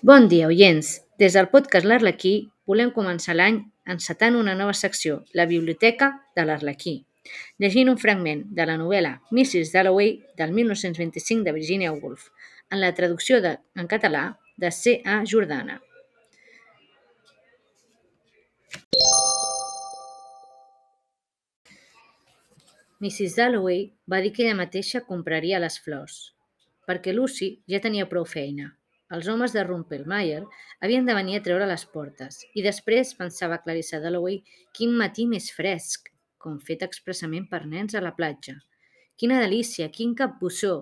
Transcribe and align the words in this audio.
Bon 0.00 0.28
dia, 0.28 0.46
oients! 0.46 1.00
Des 1.18 1.34
del 1.34 1.48
podcast 1.50 1.82
L'Arlequí 1.82 2.52
volem 2.70 2.92
començar 2.94 3.34
l'any 3.34 3.56
encetant 3.90 4.36
una 4.38 4.54
nova 4.54 4.70
secció, 4.70 5.24
la 5.34 5.48
Biblioteca 5.50 6.12
de 6.38 6.44
l'Arlequí, 6.46 6.92
llegint 7.58 7.90
un 7.90 7.98
fragment 7.98 8.44
de 8.54 8.66
la 8.70 8.76
novel·la 8.78 9.16
Mrs. 9.32 9.72
Dalloway 9.74 10.12
del 10.38 10.54
1925 10.54 11.42
de 11.42 11.56
Virginia 11.58 11.90
Woolf, 11.90 12.28
en 12.70 12.78
la 12.78 12.92
traducció 12.94 13.42
de, 13.42 13.56
en 13.74 13.90
català 13.90 14.38
de 14.56 14.70
C. 14.70 15.00
A. 15.04 15.24
Jordana. 15.26 15.80
Mrs. 23.02 23.34
Dalloway 23.34 23.88
va 24.06 24.22
dir 24.22 24.30
que 24.30 24.46
ella 24.46 24.62
mateixa 24.62 25.02
compraria 25.02 25.58
les 25.58 25.82
flors, 25.82 26.36
perquè 26.86 27.10
Lucy 27.10 27.56
ja 27.66 27.82
tenia 27.82 28.06
prou 28.06 28.22
feina. 28.22 28.77
Els 29.16 29.28
homes 29.32 29.54
de 29.56 29.62
Rumpelmayer 29.64 30.42
havien 30.84 31.06
de 31.08 31.14
venir 31.16 31.38
a 31.38 31.42
treure 31.44 31.66
les 31.70 31.84
portes, 31.88 32.42
i 32.52 32.60
després 32.64 33.14
pensava 33.16 33.56
Clarissa 33.64 34.02
Dalloway 34.02 34.42
quin 34.76 34.92
matí 35.00 35.24
més 35.30 35.46
fresc, 35.56 36.10
com 36.36 36.58
fet 36.60 36.84
expressament 36.84 37.46
per 37.48 37.62
nens 37.64 37.96
a 37.96 38.02
la 38.04 38.12
platja. 38.18 38.58
Quina 39.16 39.40
delícia, 39.40 39.88
quin 39.88 40.12
capbussó! 40.18 40.74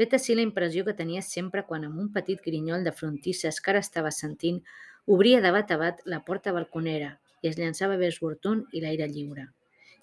Vet 0.00 0.16
ací 0.16 0.34
la 0.34 0.44
impressió 0.44 0.84
que 0.86 0.96
tenia 0.96 1.20
sempre 1.24 1.66
quan 1.68 1.84
amb 1.84 2.00
un 2.00 2.08
petit 2.16 2.40
grinyol 2.44 2.82
de 2.84 2.94
frontisses 2.96 3.60
que 3.60 3.72
ara 3.72 3.84
estava 3.84 4.10
sentint, 4.12 4.62
obria 5.06 5.44
de 5.44 5.52
bat 5.52 5.70
a 5.70 5.78
bat 5.80 6.00
la 6.04 6.22
porta 6.24 6.56
balconera 6.56 7.12
i 7.42 7.52
es 7.52 7.60
llançava 7.60 8.00
vers 8.00 8.18
Burton 8.24 8.64
i 8.72 8.80
l'aire 8.80 9.08
lliure. 9.12 9.46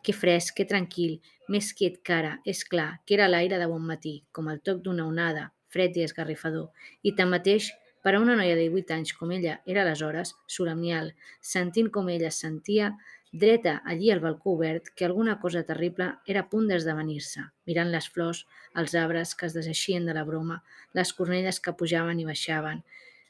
Que 0.05 0.13
fresc, 0.13 0.53
que 0.57 0.69
tranquil, 0.69 1.19
més 1.49 1.73
quiet 1.73 1.99
que 2.05 2.13
ara, 2.21 2.37
és 2.45 2.63
clar, 2.69 3.01
que 3.05 3.17
era 3.17 3.29
l'aire 3.29 3.57
de 3.57 3.67
bon 3.71 3.81
matí, 3.89 4.19
com 4.31 4.49
el 4.53 4.61
toc 4.61 4.81
d'una 4.85 5.05
onada, 5.09 5.49
fred 5.73 5.97
i 5.97 6.05
esgarrifador, 6.05 6.69
i 7.03 7.15
tanmateix, 7.17 7.71
per 8.03 8.15
a 8.15 8.19
una 8.19 8.35
noia 8.35 8.55
de 8.59 8.67
18 8.67 8.93
anys 8.97 9.13
com 9.15 9.31
ella 9.31 9.59
era 9.65 9.81
aleshores, 9.81 10.33
solemnial, 10.51 11.13
sentint 11.39 11.89
com 11.89 12.09
ella 12.11 12.27
es 12.29 12.39
sentia, 12.43 12.91
dreta 13.33 13.77
allí 13.89 14.11
al 14.11 14.19
balcó 14.19 14.53
obert, 14.53 14.91
que 14.95 15.05
alguna 15.05 15.39
cosa 15.39 15.63
terrible 15.63 16.09
era 16.27 16.43
a 16.43 16.49
punt 16.49 16.67
d'esdevenir-se, 16.69 17.47
mirant 17.65 17.89
les 17.91 18.09
flors, 18.11 18.43
els 18.75 18.93
arbres 18.99 19.33
que 19.35 19.47
es 19.47 19.55
deseixien 19.57 20.05
de 20.05 20.13
la 20.13 20.25
broma, 20.27 20.61
les 20.93 21.13
cornelles 21.17 21.59
que 21.63 21.73
pujaven 21.79 22.19
i 22.19 22.27
baixaven, 22.27 22.83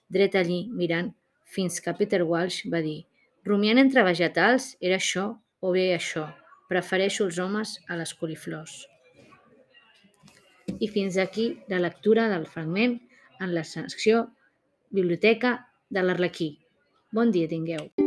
dreta 0.09 0.41
allí, 0.41 0.65
mirant, 0.73 1.13
fins 1.45 1.79
que 1.79 1.93
Peter 1.93 2.23
Walsh 2.25 2.65
va 2.73 2.81
dir 2.81 3.03
«Rumiant 3.45 3.79
entre 3.79 4.03
vegetals, 4.07 4.73
era 4.81 4.97
això 4.99 5.27
o 5.61 5.75
bé 5.75 5.91
això, 5.95 6.25
prefereixo 6.67 7.29
els 7.29 7.39
homes 7.39 7.77
a 7.87 7.99
les 7.99 8.17
coliflors». 8.17 8.81
I 10.79 10.87
fins 10.91 11.17
aquí 11.17 11.49
la 11.71 11.81
lectura 11.83 12.29
del 12.31 12.47
fragment 12.47 12.99
en 13.39 13.53
la 13.55 13.65
secció 13.67 14.25
Biblioteca 14.89 15.57
de 15.89 16.05
l'Arlequí. 16.05 16.53
Bon 17.11 17.31
dia 17.31 17.49
tingueu. 17.51 18.02